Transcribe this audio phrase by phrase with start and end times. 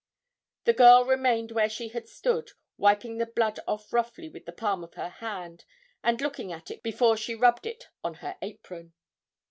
[0.63, 4.83] The girl remained where she had stood, wiping the blood off roughly with the palm
[4.83, 5.63] of her hand,
[6.03, 8.93] and looking at it before she rubbed it on her apron.